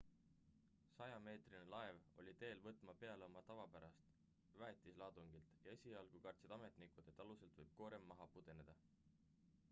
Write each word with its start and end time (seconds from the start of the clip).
100-meetrine 0.99 1.65
laev 1.73 1.99
oli 2.21 2.31
teel 2.43 2.61
võtma 2.67 2.95
peale 3.03 3.27
oma 3.27 3.43
tavapärast 3.49 4.07
väetiselaadungit 4.61 5.51
ja 5.67 5.75
esialgu 5.77 6.23
kartsid 6.25 6.55
ametnikud 6.57 7.11
et 7.13 7.21
aluselt 7.27 7.61
võib 7.61 7.75
koorem 7.83 8.09
maha 8.13 8.29
pudeneda 8.39 8.77